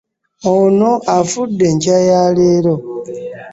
Ono 0.51 0.91
afudde 1.17 1.63
enkya 1.71 1.97
ya 2.07 2.21
leero. 2.35 2.75